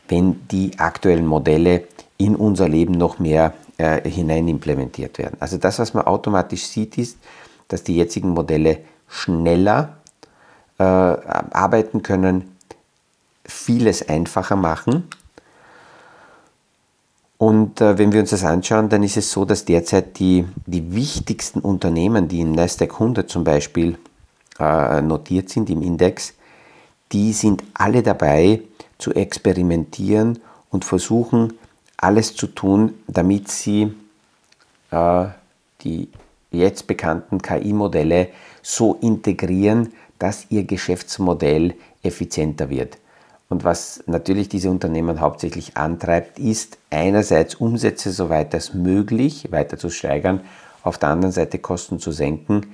wenn 0.07 0.47
die 0.47 0.79
aktuellen 0.79 1.27
Modelle 1.27 1.83
in 2.17 2.37
unser 2.37 2.69
Leben 2.69 2.93
noch 2.93 3.19
mehr 3.19 3.53
äh, 3.77 4.09
hinein 4.09 4.47
implementiert 4.47 5.17
werden. 5.17 5.35
Also 5.41 5.57
das, 5.57 5.77
was 5.77 5.93
man 5.93 6.05
automatisch 6.05 6.63
sieht, 6.67 6.97
ist, 6.97 7.17
dass 7.67 7.83
die 7.83 7.95
jetzigen 7.95 8.29
Modelle 8.29 8.79
schneller 9.07 9.97
äh, 10.77 10.83
arbeiten 10.83 12.03
können, 12.03 12.55
vieles 13.45 14.07
einfacher 14.07 14.55
machen. 14.55 15.07
Und 17.37 17.81
äh, 17.81 17.97
wenn 17.97 18.11
wir 18.11 18.21
uns 18.21 18.29
das 18.29 18.43
anschauen, 18.43 18.89
dann 18.89 19.03
ist 19.03 19.17
es 19.17 19.31
so, 19.31 19.45
dass 19.45 19.65
derzeit 19.65 20.19
die, 20.19 20.45
die 20.65 20.93
wichtigsten 20.93 21.59
Unternehmen, 21.59 22.27
die 22.27 22.41
im 22.41 22.53
Nasdaq 22.53 22.93
100 22.93 23.29
zum 23.29 23.43
Beispiel 23.43 23.97
äh, 24.59 25.01
notiert 25.01 25.49
sind 25.49 25.69
im 25.69 25.81
Index, 25.81 26.33
die 27.11 27.33
sind 27.33 27.63
alle 27.73 28.01
dabei 28.01 28.61
zu 28.97 29.13
experimentieren 29.13 30.39
und 30.69 30.85
versuchen 30.85 31.53
alles 31.97 32.35
zu 32.35 32.47
tun, 32.47 32.93
damit 33.07 33.49
sie 33.49 33.93
äh, 34.91 35.25
die 35.81 36.09
jetzt 36.51 36.87
bekannten 36.87 37.41
KI-Modelle 37.41 38.29
so 38.61 38.95
integrieren, 39.01 39.93
dass 40.19 40.47
ihr 40.49 40.63
Geschäftsmodell 40.63 41.73
effizienter 42.03 42.69
wird. 42.69 42.97
Und 43.49 43.63
was 43.63 44.03
natürlich 44.07 44.49
diese 44.49 44.71
Unternehmen 44.71 45.19
hauptsächlich 45.19 45.77
antreibt, 45.77 46.39
ist 46.39 46.77
einerseits 46.89 47.55
Umsätze 47.55 48.11
so 48.11 48.29
weit 48.29 48.53
als 48.53 48.73
möglich 48.73 49.51
weiter 49.51 49.77
zu 49.77 49.89
steigern, 49.89 50.41
auf 50.83 50.97
der 50.97 51.09
anderen 51.09 51.31
Seite 51.31 51.59
Kosten 51.59 51.99
zu 51.99 52.11
senken 52.11 52.67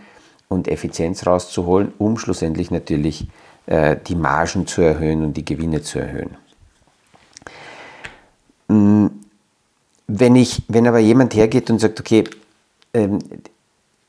und 0.48 0.68
Effizienz 0.68 1.26
rauszuholen, 1.26 1.94
um 1.98 2.18
schlussendlich 2.18 2.72
natürlich 2.72 3.28
äh, 3.66 3.98
die 4.08 4.16
Margen 4.16 4.68
zu 4.68 4.82
erhöhen 4.82 5.24
und 5.24 5.36
die 5.36 5.46
Gewinne 5.46 5.82
zu 5.82 6.00
erhöhen. 6.00 6.38
Mm, 8.68 9.08
wenn, 10.08 10.36
ich, 10.36 10.64
wenn 10.68 10.88
aber 10.88 11.00
jemand 11.00 11.36
hergeht 11.36 11.70
und 11.70 11.80
sagt, 11.80 12.00
okay, 12.00 12.26
ähm, 12.94 13.20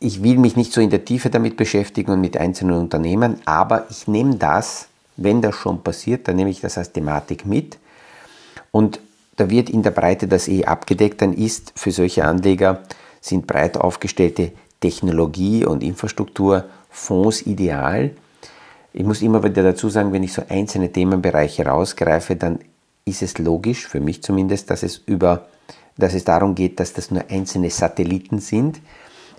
ich 0.02 0.22
will 0.22 0.38
mich 0.38 0.56
nicht 0.56 0.72
so 0.72 0.80
in 0.80 0.90
der 0.90 1.04
Tiefe 1.04 1.30
damit 1.30 1.56
beschäftigen 1.56 2.12
und 2.12 2.20
mit 2.20 2.36
einzelnen 2.36 2.76
Unternehmen, 2.76 3.40
aber 3.44 3.86
ich 3.90 4.08
nehme 4.08 4.36
das, 4.36 4.88
wenn 5.16 5.40
das 5.40 5.54
schon 5.54 5.82
passiert, 5.82 6.28
dann 6.28 6.36
nehme 6.36 6.50
ich 6.50 6.60
das 6.60 6.78
als 6.78 6.92
Thematik 6.92 7.46
mit 7.46 7.78
und 8.70 9.00
da 9.36 9.48
wird 9.48 9.70
in 9.70 9.82
der 9.82 9.90
Breite 9.92 10.28
das 10.28 10.48
eh 10.48 10.64
abgedeckt, 10.64 11.22
dann 11.22 11.32
ist 11.32 11.72
für 11.76 11.92
solche 11.92 12.24
Anleger 12.24 12.82
sind 13.20 13.46
breit 13.46 13.76
aufgestellte 13.76 14.52
Technologie- 14.80 15.64
und 15.64 15.82
Infrastrukturfonds 15.82 17.42
ideal, 17.42 18.10
ich 18.94 19.04
muss 19.04 19.22
immer 19.22 19.42
wieder 19.42 19.62
dazu 19.62 19.88
sagen, 19.88 20.12
wenn 20.12 20.22
ich 20.22 20.34
so 20.34 20.42
einzelne 20.48 20.92
Themenbereiche 20.92 21.64
rausgreife, 21.64 22.36
dann 22.36 22.58
ist 23.04 23.22
es 23.22 23.38
logisch, 23.38 23.86
für 23.86 24.00
mich 24.00 24.22
zumindest, 24.22 24.70
dass 24.70 24.82
es, 24.82 24.98
über, 25.06 25.46
dass 25.96 26.14
es 26.14 26.24
darum 26.24 26.54
geht, 26.54 26.78
dass 26.78 26.92
das 26.92 27.10
nur 27.10 27.24
einzelne 27.30 27.70
Satelliten 27.70 28.38
sind. 28.38 28.80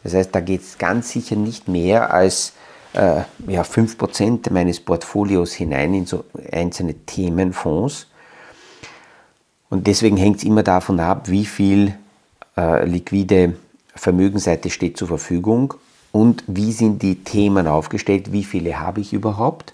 Das 0.04 0.14
heißt, 0.14 0.34
da 0.36 0.42
geht 0.42 0.62
es 0.62 0.78
ganz 0.78 1.12
sicher 1.12 1.36
nicht 1.36 1.68
mehr 1.68 2.14
als 2.14 2.54
äh, 2.94 3.22
ja, 3.48 3.62
5% 3.64 4.52
meines 4.52 4.80
Portfolios 4.80 5.54
hinein 5.54 5.94
in 5.94 6.06
so 6.06 6.26
einzelne 6.52 6.94
Themenfonds. 6.94 8.08
Und 9.70 9.88
deswegen 9.88 10.18
hängt 10.18 10.38
es 10.38 10.44
immer 10.44 10.64
davon 10.64 11.00
ab, 11.00 11.30
wie 11.30 11.46
viel 11.46 11.96
äh, 12.58 12.86
liquide 12.86 13.56
Vermögensseite 13.96 14.70
steht 14.70 14.98
zur 14.98 15.08
Verfügung 15.08 15.74
und 16.12 16.44
wie 16.48 16.72
sind 16.72 17.02
die 17.02 17.24
Themen 17.24 17.68
aufgestellt, 17.68 18.32
wie 18.32 18.44
viele 18.44 18.80
habe 18.80 19.02
ich 19.02 19.14
überhaupt, 19.14 19.74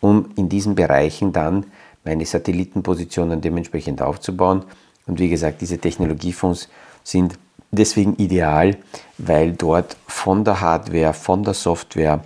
um 0.00 0.30
in 0.36 0.48
diesen 0.48 0.74
Bereichen 0.74 1.32
dann 1.32 1.66
meine 2.04 2.26
Satellitenpositionen 2.26 3.40
dementsprechend 3.40 4.02
aufzubauen. 4.02 4.64
Und 5.06 5.18
wie 5.18 5.28
gesagt, 5.28 5.60
diese 5.60 5.78
Technologiefonds 5.78 6.68
sind 7.02 7.38
deswegen 7.70 8.16
ideal, 8.16 8.76
weil 9.18 9.52
dort 9.52 9.96
von 10.06 10.44
der 10.44 10.60
Hardware, 10.60 11.12
von 11.12 11.42
der 11.42 11.54
Software 11.54 12.24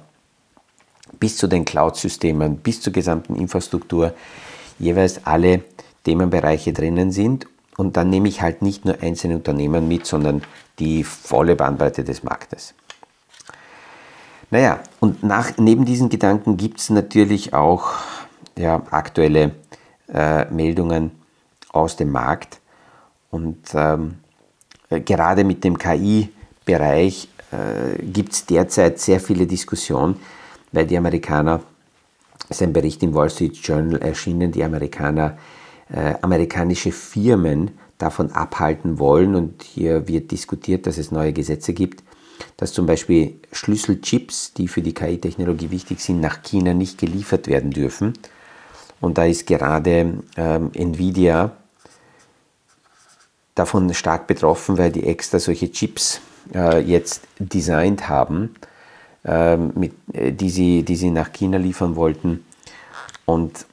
bis 1.19 1.37
zu 1.37 1.47
den 1.47 1.65
Cloud-Systemen, 1.65 2.59
bis 2.59 2.81
zur 2.81 2.93
gesamten 2.93 3.35
Infrastruktur 3.37 4.15
jeweils 4.79 5.27
alle 5.27 5.65
Themenbereiche 6.05 6.73
drinnen 6.73 7.13
sind. 7.13 7.47
Und 7.77 7.97
dann 7.97 8.11
nehme 8.11 8.29
ich 8.29 8.43
halt 8.43 8.63
nicht 8.63 8.85
nur 8.85 9.01
einzelne 9.03 9.37
Unternehmen 9.37 9.89
mit, 9.89 10.07
sondern 10.07 10.43
die 10.79 11.05
volle 11.05 11.57
Bandbreite 11.57 12.05
des 12.05 12.23
Marktes. 12.23 12.75
Naja, 14.51 14.81
und 15.01 15.23
nach, 15.23 15.59
neben 15.59 15.85
diesen 15.85 16.09
Gedanken 16.09 16.57
gibt 16.57 16.81
es 16.81 16.91
natürlich 16.91 17.53
auch 17.53 17.93
ja, 18.57 18.83
aktuelle 18.91 19.53
äh, 20.13 20.47
Meldungen 20.47 21.11
aus 21.71 21.97
dem 21.97 22.11
Markt. 22.11 22.61
Und 23.31 23.59
ähm, 23.75 24.15
äh, 24.15 24.28
gerade 24.91 25.45
mit 25.45 25.65
dem 25.65 25.79
KI-Bereich 25.79 27.29
äh, 27.51 28.03
gibt 28.03 28.33
es 28.33 28.47
derzeit 28.47 28.99
sehr 28.99 29.21
viele 29.21 29.47
Diskussionen, 29.47 30.17
weil 30.73 30.87
die 30.87 30.97
Amerikaner, 30.97 31.61
es 32.49 32.57
ist 32.57 32.63
ein 32.63 32.73
Bericht 32.73 33.03
im 33.03 33.15
Wall 33.15 33.31
Street 33.31 33.57
Journal 33.57 34.01
erschienen, 34.01 34.53
die 34.53 34.65
Amerikaner 34.65 35.37
äh, 35.91 36.15
amerikanische 36.21 36.93
Firmen 36.93 37.73
davon 37.99 38.31
abhalten 38.33 38.99
wollen. 38.99 39.35
Und 39.35 39.63
hier 39.63 40.09
wird 40.09 40.31
diskutiert, 40.31 40.87
dass 40.87 40.99
es 40.99 41.11
neue 41.11 41.33
Gesetze 41.33 41.73
gibt, 41.73 42.03
dass 42.57 42.73
zum 42.73 42.87
Beispiel 42.87 43.35
Schlüsselchips, 43.53 44.55
die 44.55 44.69
für 44.69 44.83
die 44.83 44.95
KI-Technologie 44.95 45.71
wichtig 45.71 46.01
sind, 46.01 46.21
nach 46.21 46.43
China 46.43 46.75
nicht 46.75 46.99
geliefert 46.99 47.47
werden 47.47 47.71
dürfen. 47.71 48.15
Und 49.01 49.19
da 49.19 49.25
ist 49.25 49.47
gerade 49.47 50.19
ähm, 50.37 50.71
Nvidia 50.75 51.53
davon 53.59 53.93
stark 53.95 54.27
betroffen, 54.27 54.79
weil 54.79 54.93
die 54.93 55.07
extra 55.07 55.39
solche 55.39 55.71
Chips 55.71 56.21
äh, 56.55 56.81
jetzt 56.81 57.23
designt 57.39 58.09
haben, 58.09 58.55
äh, 59.25 59.57
mit, 59.57 59.93
die, 60.09 60.51
sie, 60.51 60.83
die 60.83 60.97
sie 60.97 61.11
nach 61.11 61.33
China 61.33 61.59
liefern 61.59 61.97
wollten. 61.97 62.45
Und 63.27 63.67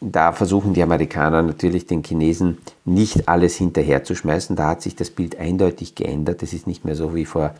da 0.00 0.32
versuchen 0.32 0.74
die 0.74 0.82
Amerikaner 0.82 1.42
natürlich 1.42 1.86
den 1.86 2.02
Chinesen 2.02 2.58
nicht 2.84 3.28
alles 3.28 3.56
hinterherzuschmeißen. 3.56 4.56
Da 4.56 4.68
hat 4.68 4.82
sich 4.82 4.96
das 4.96 5.10
Bild 5.10 5.38
eindeutig 5.38 5.94
geändert. 5.94 6.42
Es 6.42 6.52
ist 6.52 6.66
nicht 6.66 6.84
mehr 6.84 6.96
so 6.96 7.14
wie 7.14 7.24
vor 7.24 7.54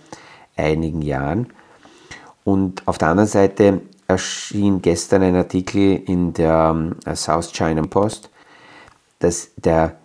einigen 0.56 1.02
Jahren. 1.02 1.46
Und 2.44 2.86
auf 2.88 2.98
der 2.98 3.08
anderen 3.08 3.28
Seite 3.28 3.82
erschien 4.08 4.82
gestern 4.82 5.22
ein 5.22 5.36
Artikel 5.36 6.02
in 6.06 6.32
der 6.32 6.92
äh, 7.06 7.14
South 7.14 7.52
China 7.52 7.82
Post, 7.82 8.30
dass 9.20 9.50
der 9.56 10.01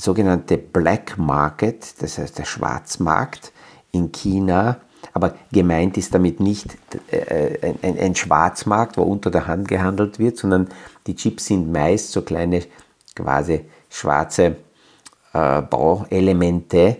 sogenannte 0.00 0.58
Black 0.58 1.18
Market, 1.18 2.02
das 2.02 2.18
heißt 2.18 2.38
der 2.38 2.44
Schwarzmarkt 2.44 3.52
in 3.92 4.12
China, 4.12 4.80
aber 5.12 5.34
gemeint 5.50 5.96
ist 5.96 6.14
damit 6.14 6.40
nicht 6.40 6.76
äh, 7.10 7.74
ein, 7.82 7.98
ein, 7.98 8.14
Schwarzmarkt, 8.14 8.96
wo 8.96 9.02
unter 9.02 9.30
der 9.30 9.46
Hand 9.46 9.68
gehandelt 9.68 10.18
wird, 10.18 10.36
sondern 10.36 10.68
die 11.06 11.16
Chips 11.16 11.46
sind 11.46 11.72
meist 11.72 12.12
so 12.12 12.22
kleine 12.22 12.62
quasi 13.14 13.64
schwarze 13.88 14.56
äh, 15.32 15.62
Bauelemente, 15.62 16.98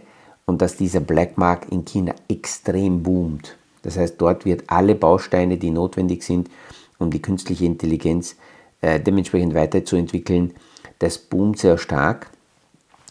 und 0.50 0.61
dass 0.61 0.76
dieser 0.76 0.99
Black 0.99 1.38
Market 1.38 1.71
in 1.71 1.85
China 1.85 2.12
extrem 2.28 3.04
boomt. 3.04 3.57
Das 3.83 3.97
heißt, 3.97 4.16
dort 4.19 4.45
wird 4.45 4.64
alle 4.66 4.97
Bausteine, 4.97 5.57
die 5.57 5.71
notwendig 5.71 6.25
sind, 6.25 6.50
um 6.99 7.11
die 7.11 7.23
künstliche 7.23 7.64
Intelligenz 7.64 8.35
äh, 8.80 8.99
dementsprechend 8.99 9.54
weiterzuentwickeln, 9.54 10.54
das 10.99 11.19
boomt 11.19 11.61
sehr 11.61 11.78
stark. 11.78 12.30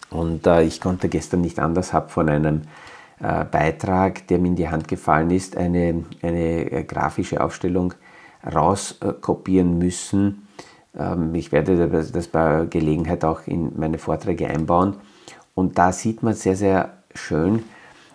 Und 0.09 0.47
äh, 0.47 0.63
ich 0.63 0.81
konnte 0.81 1.09
gestern 1.09 1.41
nicht 1.41 1.59
anders, 1.59 1.93
habe 1.93 2.09
von 2.09 2.29
einem 2.29 2.63
äh, 3.19 3.45
Beitrag, 3.45 4.27
der 4.27 4.39
mir 4.39 4.47
in 4.47 4.55
die 4.55 4.69
Hand 4.69 4.87
gefallen 4.87 5.29
ist, 5.31 5.57
eine, 5.57 6.03
eine 6.21 6.71
äh, 6.71 6.83
grafische 6.83 7.43
Aufstellung 7.43 7.93
rauskopieren 8.45 9.77
müssen. 9.77 10.47
Ähm, 10.97 11.35
ich 11.35 11.51
werde 11.51 11.87
das 11.87 12.27
bei 12.27 12.65
Gelegenheit 12.69 13.23
auch 13.25 13.41
in 13.45 13.77
meine 13.77 13.97
Vorträge 13.97 14.47
einbauen. 14.47 14.95
Und 15.53 15.77
da 15.77 15.91
sieht 15.91 16.23
man 16.23 16.33
sehr, 16.33 16.55
sehr 16.55 16.93
schön, 17.13 17.63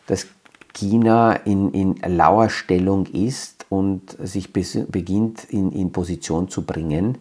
dass 0.06 0.26
China 0.72 1.34
in, 1.34 1.70
in 1.72 1.96
lauer 2.16 2.48
Stellung 2.48 3.06
ist 3.06 3.66
und 3.68 4.16
sich 4.22 4.52
beginnt 4.52 5.44
in, 5.44 5.70
in 5.72 5.92
Position 5.92 6.48
zu 6.48 6.62
bringen. 6.62 7.18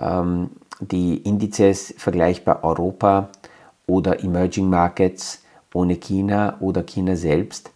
Ähm, 0.00 0.50
die 0.80 1.16
Indizes 1.18 1.94
vergleichbar 1.98 2.64
Europa 2.64 3.28
oder 3.90 4.22
Emerging 4.22 4.70
Markets 4.70 5.42
ohne 5.74 5.96
China 5.96 6.56
oder 6.60 6.84
China 6.84 7.16
selbst, 7.16 7.72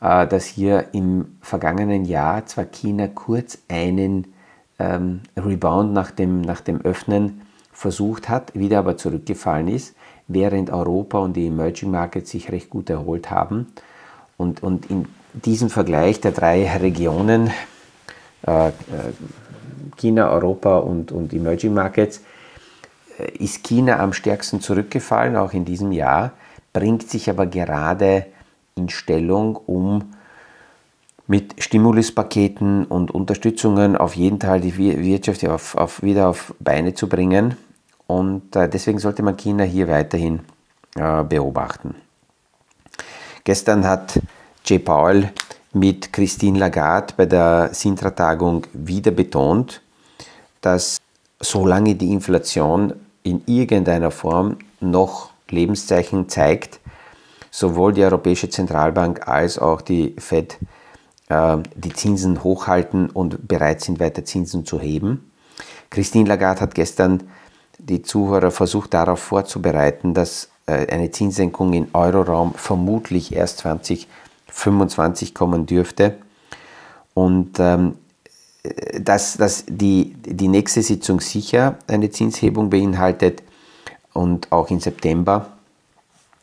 äh, 0.00 0.26
dass 0.26 0.46
hier 0.46 0.86
im 0.92 1.36
vergangenen 1.40 2.04
Jahr 2.04 2.46
zwar 2.46 2.64
China 2.64 3.08
kurz 3.08 3.58
einen 3.68 4.32
ähm, 4.78 5.20
Rebound 5.36 5.92
nach 5.92 6.10
dem, 6.10 6.40
nach 6.40 6.60
dem 6.60 6.80
Öffnen 6.80 7.42
versucht 7.72 8.28
hat, 8.28 8.54
wieder 8.54 8.78
aber 8.78 8.96
zurückgefallen 8.96 9.68
ist, 9.68 9.94
während 10.26 10.70
Europa 10.70 11.18
und 11.18 11.34
die 11.34 11.46
Emerging 11.46 11.90
Markets 11.90 12.30
sich 12.30 12.50
recht 12.50 12.70
gut 12.70 12.88
erholt 12.88 13.30
haben. 13.30 13.66
Und, 14.38 14.62
und 14.62 14.90
in 14.90 15.06
diesem 15.34 15.68
Vergleich 15.68 16.20
der 16.20 16.32
drei 16.32 16.66
Regionen, 16.78 17.50
äh, 18.46 18.68
äh 18.68 18.72
China, 19.96 20.30
Europa 20.30 20.78
und, 20.78 21.12
und 21.12 21.34
Emerging 21.34 21.74
Markets, 21.74 22.22
ist 23.38 23.64
China 23.64 23.98
am 23.98 24.12
stärksten 24.12 24.60
zurückgefallen, 24.60 25.36
auch 25.36 25.52
in 25.52 25.64
diesem 25.64 25.92
Jahr, 25.92 26.32
bringt 26.72 27.08
sich 27.08 27.28
aber 27.28 27.46
gerade 27.46 28.26
in 28.74 28.88
Stellung, 28.88 29.56
um 29.56 30.14
mit 31.26 31.62
Stimuluspaketen 31.62 32.84
und 32.84 33.10
Unterstützungen 33.10 33.96
auf 33.96 34.16
jeden 34.16 34.40
Fall 34.40 34.60
die 34.60 34.76
Wirtschaft 34.76 35.46
auf, 35.46 35.76
auf, 35.76 36.02
wieder 36.02 36.28
auf 36.28 36.54
Beine 36.58 36.94
zu 36.94 37.08
bringen. 37.08 37.56
Und 38.06 38.54
äh, 38.56 38.68
deswegen 38.68 38.98
sollte 38.98 39.22
man 39.22 39.36
China 39.36 39.64
hier 39.64 39.88
weiterhin 39.88 40.40
äh, 40.96 41.22
beobachten. 41.22 41.94
Gestern 43.44 43.86
hat 43.86 44.20
Jay 44.64 44.78
Powell 44.78 45.32
mit 45.72 46.12
Christine 46.12 46.58
Lagarde 46.58 47.14
bei 47.16 47.26
der 47.26 47.70
Sintra-Tagung 47.72 48.66
wieder 48.72 49.10
betont, 49.10 49.80
dass 50.60 50.98
solange 51.40 51.94
die 51.94 52.12
Inflation 52.12 52.92
in 53.22 53.42
irgendeiner 53.46 54.10
Form 54.10 54.58
noch 54.80 55.30
Lebenszeichen 55.48 56.28
zeigt, 56.28 56.80
sowohl 57.50 57.92
die 57.92 58.02
Europäische 58.02 58.48
Zentralbank 58.48 59.28
als 59.28 59.58
auch 59.58 59.80
die 59.80 60.14
Fed 60.18 60.58
äh, 61.28 61.58
die 61.74 61.92
Zinsen 61.92 62.42
hochhalten 62.42 63.10
und 63.10 63.46
bereit 63.46 63.80
sind, 63.80 64.00
weiter 64.00 64.24
Zinsen 64.24 64.64
zu 64.64 64.80
heben. 64.80 65.30
Christine 65.90 66.28
Lagarde 66.28 66.62
hat 66.62 66.74
gestern 66.74 67.24
die 67.78 68.02
Zuhörer 68.02 68.50
versucht 68.50 68.94
darauf 68.94 69.20
vorzubereiten, 69.20 70.14
dass 70.14 70.48
äh, 70.66 70.86
eine 70.92 71.10
Zinssenkung 71.10 71.72
im 71.72 71.88
Euroraum 71.92 72.54
vermutlich 72.54 73.34
erst 73.34 73.58
2025 73.58 75.34
kommen 75.34 75.66
dürfte. 75.66 76.16
Und 77.14 77.58
ähm, 77.58 77.96
dass, 78.62 79.36
dass 79.36 79.64
die, 79.66 80.14
die 80.24 80.48
nächste 80.48 80.82
Sitzung 80.82 81.20
sicher 81.20 81.78
eine 81.88 82.10
Zinshebung 82.10 82.70
beinhaltet 82.70 83.42
und 84.12 84.50
auch 84.52 84.70
im 84.70 84.78
September 84.78 85.48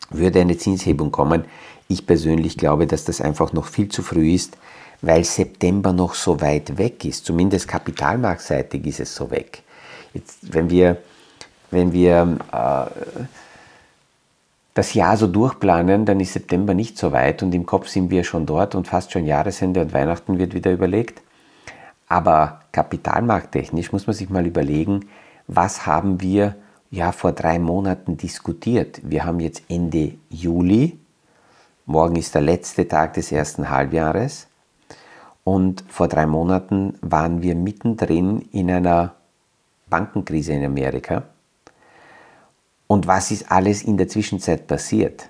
würde 0.10 0.42
eine 0.42 0.58
Zinshebung 0.58 1.12
kommen. 1.12 1.46
Ich 1.88 2.06
persönlich 2.06 2.58
glaube, 2.58 2.88
dass 2.88 3.06
das 3.06 3.22
einfach 3.22 3.54
noch 3.54 3.66
viel 3.66 3.90
zu 3.90 4.04
früh 4.04 4.34
ist, 4.34 4.58
weil 5.02 5.24
September 5.24 5.94
noch 5.94 6.14
so 6.14 6.42
weit 6.42 6.78
weg 6.78 7.06
ist. 7.06 7.26
Zumindest 7.26 7.68
kapitalmarktseitig 7.68 8.86
ist 8.86 9.00
es 9.00 9.16
so 9.16 9.32
weg. 9.32 9.64
Jetzt, 10.14 10.54
wenn 10.54 10.70
wir, 10.70 10.98
wenn 11.72 11.94
wir 11.94 12.38
äh, 12.52 13.26
das 14.74 14.94
Jahr 14.94 15.16
so 15.16 15.28
durchplanen, 15.28 16.06
dann 16.06 16.20
ist 16.20 16.34
September 16.34 16.74
nicht 16.74 16.98
so 16.98 17.12
weit 17.14 17.44
und 17.44 17.56
im 17.56 17.66
Kopf 17.66 17.88
sind 17.88 18.10
wir 18.10 18.24
schon 18.24 18.46
dort 18.46 18.76
und 18.76 18.88
fast 18.88 19.12
schon 19.12 19.26
Jahresende 19.26 19.82
und 19.82 19.94
Weihnachten 19.94 20.38
wird 20.38 20.54
wieder 20.54 20.72
überlegt. 20.72 21.22
Aber 22.10 22.62
kapitalmarkttechnisch 22.72 23.92
muss 23.92 24.08
man 24.08 24.16
sich 24.16 24.30
mal 24.30 24.46
überlegen, 24.46 25.06
was 25.48 25.86
haben 25.86 26.22
wir 26.22 26.56
ja 26.92 27.12
vor 27.12 27.32
drei 27.32 27.60
Monaten 27.60 28.18
diskutiert. 28.18 29.00
Wir 29.04 29.26
haben 29.26 29.40
jetzt 29.40 29.64
Ende 29.70 30.16
Juli, 30.30 31.00
morgen 31.86 32.16
ist 32.16 32.34
der 32.34 32.42
letzte 32.42 32.88
Tag 32.88 33.14
des 33.14 33.32
ersten 33.32 33.70
Halbjahres 33.70 34.48
und 35.44 35.84
vor 35.88 36.08
drei 36.08 36.26
Monaten 36.26 36.96
waren 37.02 37.42
wir 37.42 37.56
mittendrin 37.56 38.40
in 38.52 38.72
einer 38.72 39.14
Bankenkrise 39.88 40.54
in 40.54 40.66
Amerika. 40.66 41.24
Und 42.88 43.06
was 43.06 43.30
ist 43.30 43.52
alles 43.52 43.84
in 43.84 43.98
der 43.98 44.08
Zwischenzeit 44.08 44.66
passiert? 44.66 45.30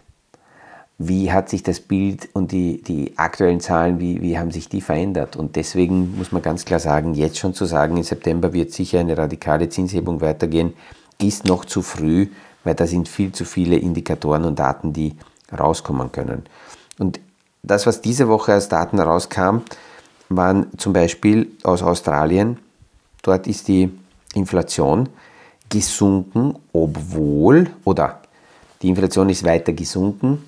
Wie 1.01 1.31
hat 1.31 1.47
sich 1.47 1.63
das 1.63 1.79
Bild 1.79 2.27
und 2.33 2.51
die, 2.51 2.81
die 2.83 3.17
aktuellen 3.17 3.61
Zahlen, 3.61 4.01
wie, 4.01 4.21
wie 4.21 4.37
haben 4.37 4.51
sich 4.51 4.67
die 4.67 4.81
verändert? 4.81 5.37
Und 5.37 5.55
deswegen 5.55 6.17
muss 6.17 6.33
man 6.33 6.41
ganz 6.41 6.65
klar 6.65 6.81
sagen, 6.81 7.13
jetzt 7.13 7.37
schon 7.37 7.53
zu 7.53 7.63
sagen, 7.63 7.95
im 7.95 8.03
September 8.03 8.51
wird 8.51 8.73
sicher 8.73 8.99
eine 8.99 9.17
radikale 9.17 9.69
Zinshebung 9.69 10.19
weitergehen, 10.19 10.73
ist 11.21 11.45
noch 11.45 11.63
zu 11.63 11.81
früh, 11.81 12.27
weil 12.65 12.75
da 12.75 12.85
sind 12.85 13.07
viel 13.07 13.31
zu 13.31 13.45
viele 13.45 13.77
Indikatoren 13.77 14.43
und 14.43 14.59
Daten, 14.59 14.91
die 14.91 15.15
rauskommen 15.57 16.11
können. 16.11 16.43
Und 16.97 17.21
das, 17.63 17.87
was 17.87 18.01
diese 18.01 18.27
Woche 18.27 18.51
als 18.51 18.67
Daten 18.67 18.99
rauskam, 18.99 19.59
waren 20.27 20.67
zum 20.77 20.91
Beispiel 20.91 21.49
aus 21.63 21.81
Australien. 21.81 22.57
Dort 23.21 23.47
ist 23.47 23.69
die 23.69 23.89
Inflation 24.33 25.07
gesunken, 25.69 26.55
obwohl, 26.73 27.69
oder 27.85 28.19
die 28.81 28.89
Inflation 28.89 29.29
ist 29.29 29.45
weiter 29.45 29.71
gesunken, 29.71 30.43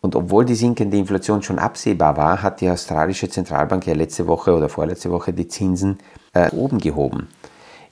und 0.00 0.14
obwohl 0.14 0.44
die 0.44 0.54
sinkende 0.54 0.96
Inflation 0.96 1.42
schon 1.42 1.58
absehbar 1.58 2.16
war, 2.16 2.42
hat 2.42 2.60
die 2.60 2.70
australische 2.70 3.28
Zentralbank 3.28 3.86
ja 3.86 3.94
letzte 3.94 4.26
Woche 4.26 4.54
oder 4.54 4.68
vorletzte 4.68 5.10
Woche 5.10 5.32
die 5.32 5.48
Zinsen 5.48 5.98
äh, 6.34 6.50
oben 6.50 6.78
gehoben. 6.78 7.28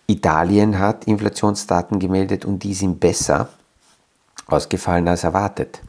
Italien 0.07 0.79
hat 0.79 1.07
Inflationsdaten 1.07 1.99
gemeldet 1.99 2.45
und 2.45 2.63
die 2.63 2.75
sind 2.75 3.01
besser 3.01 3.49
ausgefallen 4.47 5.09
als 5.09 5.25
erwartet. 5.25 5.81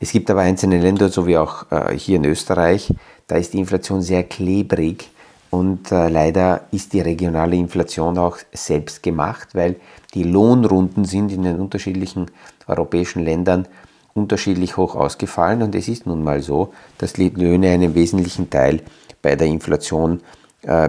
Es 0.00 0.10
gibt 0.10 0.30
aber 0.30 0.40
einzelne 0.40 0.80
Länder, 0.80 1.10
so 1.10 1.26
wie 1.26 1.36
auch 1.36 1.70
äh, 1.70 1.96
hier 1.96 2.16
in 2.16 2.24
Österreich, 2.24 2.92
da 3.28 3.36
ist 3.36 3.52
die 3.52 3.58
Inflation 3.58 4.02
sehr 4.02 4.24
klebrig 4.24 5.10
und 5.50 5.92
äh, 5.92 6.08
leider 6.08 6.62
ist 6.72 6.92
die 6.92 7.00
regionale 7.00 7.54
Inflation 7.54 8.18
auch 8.18 8.38
selbst 8.52 9.02
gemacht, 9.02 9.50
weil 9.52 9.76
die 10.14 10.24
Lohnrunden 10.24 11.04
sind 11.04 11.30
in 11.30 11.42
den 11.42 11.60
unterschiedlichen 11.60 12.26
europäischen 12.66 13.22
Ländern 13.22 13.68
unterschiedlich 14.14 14.76
hoch 14.76 14.94
ausgefallen. 14.94 15.62
Und 15.62 15.74
es 15.74 15.88
ist 15.88 16.06
nun 16.06 16.22
mal 16.24 16.42
so, 16.42 16.72
dass 16.98 17.16
Löhne 17.16 17.70
einen 17.70 17.94
wesentlichen 17.94 18.50
Teil 18.50 18.82
bei 19.22 19.36
der 19.36 19.46
Inflation 19.46 20.20
äh, 20.62 20.88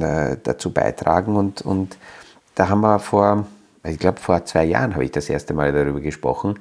äh, 0.00 0.36
dazu 0.42 0.72
beitragen. 0.72 1.36
Und, 1.36 1.62
und 1.62 1.96
da 2.54 2.68
haben 2.68 2.80
wir 2.80 2.98
vor, 2.98 3.46
ich 3.84 3.98
glaube 3.98 4.20
vor 4.20 4.44
zwei 4.44 4.64
Jahren 4.64 4.94
habe 4.94 5.04
ich 5.04 5.12
das 5.12 5.28
erste 5.28 5.54
Mal 5.54 5.72
darüber 5.72 6.00
gesprochen, 6.00 6.58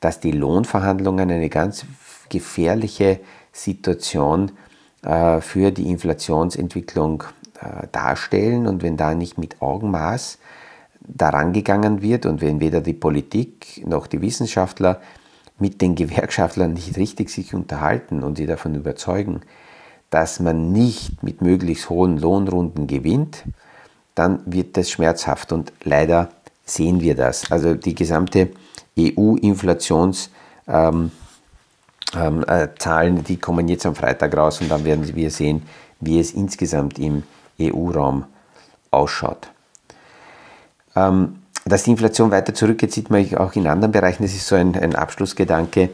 dass 0.00 0.20
die 0.20 0.32
Lohnverhandlungen 0.32 1.30
eine 1.30 1.48
ganz 1.48 1.86
gefährliche 2.28 3.20
Situation 3.52 4.52
äh, 5.02 5.40
für 5.40 5.70
die 5.70 5.88
Inflationsentwicklung 5.90 7.24
äh, 7.60 7.86
darstellen. 7.92 8.66
Und 8.66 8.82
wenn 8.82 8.96
da 8.96 9.14
nicht 9.14 9.38
mit 9.38 9.62
Augenmaß 9.62 10.38
daran 11.00 11.52
gegangen 11.52 12.02
wird 12.02 12.26
und 12.26 12.40
wenn 12.40 12.60
weder 12.60 12.80
die 12.80 12.94
Politik 12.94 13.82
noch 13.86 14.06
die 14.06 14.20
Wissenschaftler 14.20 15.00
mit 15.58 15.80
den 15.80 15.94
Gewerkschaftlern 15.94 16.72
nicht 16.72 16.96
richtig 16.96 17.30
sich 17.30 17.54
unterhalten 17.54 18.22
und 18.22 18.36
sie 18.36 18.46
davon 18.46 18.74
überzeugen, 18.74 19.42
dass 20.08 20.40
man 20.40 20.72
nicht 20.72 21.22
mit 21.22 21.42
möglichst 21.42 21.88
hohen 21.88 22.18
Lohnrunden 22.18 22.86
gewinnt, 22.86 23.44
dann 24.14 24.40
wird 24.44 24.76
das 24.76 24.90
schmerzhaft 24.90 25.52
und 25.52 25.72
leider 25.84 26.30
sehen 26.64 27.00
wir 27.00 27.14
das. 27.14 27.50
Also 27.50 27.74
die 27.74 27.94
gesamte 27.94 28.50
EU-Inflationszahlen, 28.98 30.30
ähm, 30.68 31.10
ähm, 32.14 32.44
äh, 32.46 33.22
die 33.22 33.36
kommen 33.36 33.68
jetzt 33.68 33.86
am 33.86 33.94
Freitag 33.94 34.36
raus 34.36 34.60
und 34.60 34.68
dann 34.70 34.84
werden 34.84 35.14
wir 35.14 35.30
sehen, 35.30 35.62
wie 36.00 36.18
es 36.18 36.32
insgesamt 36.32 36.98
im 36.98 37.22
EU-Raum 37.60 38.24
ausschaut. 38.90 39.50
Ähm, 40.96 41.36
dass 41.64 41.84
die 41.84 41.90
Inflation 41.90 42.30
weiter 42.30 42.54
zurückgeht, 42.54 42.92
sieht 42.92 43.10
man 43.10 43.34
auch 43.36 43.54
in 43.54 43.66
anderen 43.66 43.92
Bereichen. 43.92 44.22
Das 44.22 44.32
ist 44.32 44.46
so 44.46 44.56
ein, 44.56 44.74
ein 44.76 44.94
Abschlussgedanke. 44.94 45.90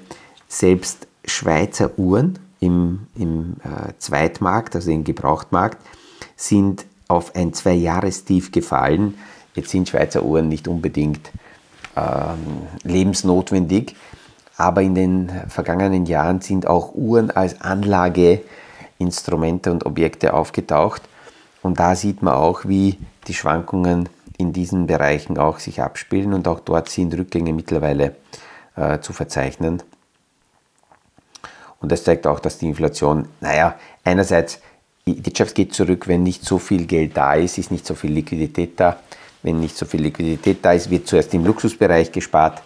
Selbst 0.49 1.07
Schweizer 1.25 1.99
Uhren 1.99 2.39
im, 2.61 3.07
im 3.17 3.57
äh, 3.65 3.93
Zweitmarkt, 3.99 4.77
also 4.77 4.91
im 4.91 5.05
Gebrauchtmarkt, 5.05 5.79
sind 6.37 6.85
auf 7.09 7.35
ein 7.35 7.53
Zwei-Jahres-Tief 7.53 8.53
gefallen. 8.53 9.19
Jetzt 9.55 9.71
sind 9.71 9.89
Schweizer 9.89 10.23
Uhren 10.23 10.49
nicht 10.49 10.69
unbedingt 10.69 11.33
ähm, 11.97 12.69
lebensnotwendig, 12.85 13.97
aber 14.57 14.83
in 14.83 14.95
den 14.95 15.33
vergangenen 15.49 16.07
Jahren 16.07 16.41
sind 16.41 16.67
auch 16.67 16.95
Uhren 16.95 17.31
als 17.31 17.61
Anlageinstrumente 17.61 19.73
und 19.73 19.85
Objekte 19.85 20.35
aufgetaucht. 20.35 21.03
Und 21.63 21.81
da 21.81 21.97
sieht 21.97 22.23
man 22.23 22.35
auch, 22.35 22.67
wie 22.67 22.99
die 23.27 23.35
Schwankungen 23.35 24.09
in 24.39 24.53
diesen 24.53 24.87
Bereichen 24.87 25.39
auch 25.39 25.59
sich 25.59 25.81
abspielen 25.81 26.33
und 26.33 26.47
auch 26.49 26.61
dort 26.61 26.89
sind 26.89 27.15
Rückgänge 27.15 27.53
mittlerweile 27.53 28.17
äh, 28.77 29.01
zu 29.01 29.13
verzeichnen. 29.13 29.83
Und 31.81 31.93
das 31.93 32.05
zeigt 32.05 32.27
auch, 32.27 32.41
dass 32.41 32.59
die 32.59 32.69
Inflation, 32.69 33.29
naja, 33.41 33.77
einerseits, 34.05 34.61
die 35.07 35.25
Wirtschaft 35.25 35.55
geht 35.55 35.73
zurück, 35.75 36.09
wenn 36.09 36.23
nicht 36.23 36.45
so 36.45 36.59
viel 36.59 36.87
Geld 36.87 37.17
da 37.17 37.35
ist, 37.35 37.59
ist 37.59 37.71
nicht 37.71 37.87
so 37.87 37.95
viel 37.95 38.13
Liquidität 38.13 38.81
da. 38.81 38.99
wenn 39.43 39.61
nicht 39.61 39.77
so 39.77 39.87
viel 39.87 40.03
Liquidität 40.03 40.59
da 40.63 40.73
ist, 40.73 40.91
wird 40.91 41.07
zuerst 41.07 41.33
im 41.33 41.45
Luxusbereich 41.45 42.11
gespart 42.11 42.63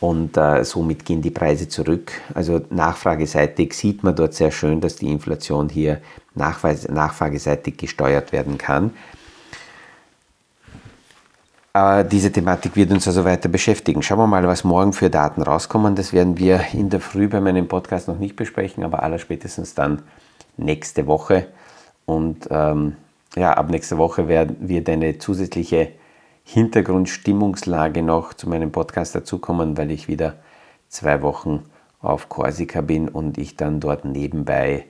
und 0.00 0.36
äh, 0.36 0.64
somit 0.64 1.04
gehen 1.04 1.22
die 1.22 1.30
Preise 1.30 1.68
zurück. 1.68 2.10
Also 2.34 2.60
nachfrageseitig 2.70 3.72
sieht 3.72 4.02
man 4.02 4.16
dort 4.16 4.34
sehr 4.34 4.50
schön, 4.50 4.80
dass 4.80 4.96
die 4.96 5.12
Inflation 5.12 5.68
hier 5.68 6.00
nachfrageseitig 6.34 7.76
gesteuert 7.76 8.32
werden 8.32 8.58
kann. 8.58 8.90
Äh, 11.74 12.04
diese 12.04 12.30
Thematik 12.30 12.76
wird 12.76 12.90
uns 12.90 13.06
also 13.08 13.24
weiter 13.24 13.48
beschäftigen. 13.48 14.02
Schauen 14.02 14.18
wir 14.18 14.26
mal, 14.26 14.46
was 14.46 14.64
morgen 14.64 14.92
für 14.92 15.10
Daten 15.10 15.42
rauskommen. 15.42 15.94
Das 15.94 16.12
werden 16.12 16.38
wir 16.38 16.60
in 16.72 16.90
der 16.90 17.00
Früh 17.00 17.28
bei 17.28 17.40
meinem 17.40 17.68
Podcast 17.68 18.08
noch 18.08 18.18
nicht 18.18 18.36
besprechen, 18.36 18.84
aber 18.84 19.02
allerspätestens 19.02 19.74
dann 19.74 20.02
nächste 20.56 21.06
Woche. 21.06 21.48
Und 22.04 22.48
ähm, 22.50 22.96
ja, 23.36 23.54
ab 23.54 23.70
nächster 23.70 23.96
Woche 23.96 24.28
werden 24.28 24.56
wir 24.60 24.86
eine 24.86 25.18
zusätzliche 25.18 25.92
Hintergrundstimmungslage 26.44 28.02
noch 28.02 28.34
zu 28.34 28.48
meinem 28.48 28.72
Podcast 28.72 29.14
dazukommen, 29.14 29.78
weil 29.78 29.90
ich 29.90 30.08
wieder 30.08 30.34
zwei 30.88 31.22
Wochen 31.22 31.64
auf 32.02 32.28
Korsika 32.28 32.80
bin 32.80 33.08
und 33.08 33.38
ich 33.38 33.56
dann 33.56 33.80
dort 33.80 34.04
nebenbei 34.04 34.86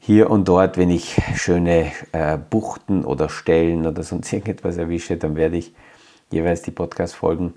hier 0.00 0.30
und 0.30 0.48
dort, 0.48 0.78
wenn 0.78 0.90
ich 0.90 1.20
schöne 1.36 1.92
äh, 2.12 2.38
Buchten 2.38 3.04
oder 3.04 3.28
Stellen 3.28 3.86
oder 3.86 4.02
sonst 4.02 4.32
irgendetwas 4.32 4.78
erwische, 4.78 5.18
dann 5.18 5.36
werde 5.36 5.58
ich 5.58 5.74
jeweils 6.30 6.62
die 6.62 6.70
Podcast-Folgen 6.70 7.54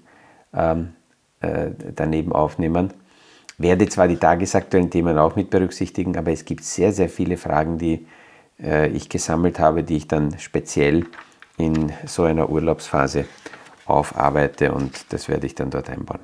ähm, 0.53 0.93
äh, 1.39 1.71
daneben 1.95 2.33
aufnehmen. 2.33 2.93
Werde 3.57 3.87
zwar 3.87 4.09
die 4.09 4.17
tagesaktuellen 4.17 4.89
Themen 4.89 5.17
auch 5.17 5.37
mit 5.37 5.49
berücksichtigen, 5.49 6.17
aber 6.17 6.31
es 6.31 6.43
gibt 6.43 6.65
sehr, 6.65 6.91
sehr 6.91 7.07
viele 7.07 7.37
Fragen, 7.37 7.77
die 7.77 8.05
äh, 8.61 8.89
ich 8.89 9.07
gesammelt 9.07 9.57
habe, 9.57 9.83
die 9.83 9.97
ich 9.97 10.07
dann 10.09 10.37
speziell 10.37 11.05
in 11.57 11.93
so 12.05 12.23
einer 12.23 12.49
Urlaubsphase 12.49 13.25
aufarbeite 13.85 14.73
und 14.73 15.13
das 15.13 15.29
werde 15.29 15.45
ich 15.45 15.55
dann 15.55 15.69
dort 15.69 15.89
einbauen. 15.89 16.19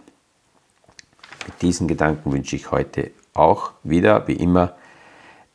Mit 1.46 1.62
diesen 1.62 1.88
Gedanken 1.88 2.32
wünsche 2.32 2.58
ich 2.58 2.72
heute 2.72 3.12
auch 3.34 3.72
wieder, 3.84 4.28
wie 4.28 4.34
immer, 4.34 4.76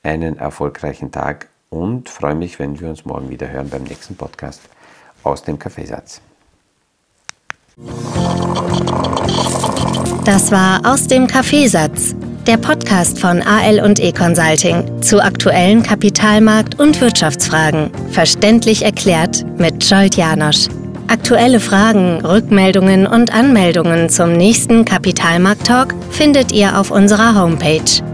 einen 0.04 0.38
erfolgreichen 0.38 1.10
Tag 1.10 1.48
und 1.70 2.08
freue 2.08 2.34
mich, 2.34 2.58
wenn 2.58 2.78
wir 2.80 2.88
uns 2.88 3.04
morgen 3.04 3.30
wieder 3.30 3.50
hören 3.50 3.68
beim 3.68 3.82
nächsten 3.82 4.14
Podcast 4.14 4.60
aus 5.24 5.42
dem 5.42 5.58
Kaffeesatz. 5.58 6.20
Das 10.24 10.52
war 10.52 10.80
aus 10.84 11.06
dem 11.08 11.26
Kaffeesatz, 11.26 12.14
der 12.46 12.56
Podcast 12.56 13.18
von 13.18 13.42
AL 13.42 13.80
und 13.80 13.98
E 13.98 14.12
Consulting 14.12 15.02
zu 15.02 15.20
aktuellen 15.20 15.82
Kapitalmarkt- 15.82 16.78
und 16.78 17.00
Wirtschaftsfragen, 17.00 17.90
verständlich 18.10 18.84
erklärt 18.84 19.44
mit 19.58 19.84
Scholt 19.84 20.16
Janosch. 20.16 20.68
Aktuelle 21.08 21.60
Fragen, 21.60 22.24
Rückmeldungen 22.24 23.06
und 23.06 23.34
Anmeldungen 23.34 24.08
zum 24.08 24.32
nächsten 24.32 24.84
Kapitalmarkt-Talk 24.84 25.94
findet 26.10 26.52
ihr 26.52 26.78
auf 26.78 26.90
unserer 26.90 27.34
Homepage 27.34 28.13